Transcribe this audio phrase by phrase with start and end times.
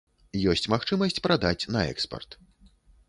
[0.53, 2.37] Ёсць магчымасць прадаць на экспарт.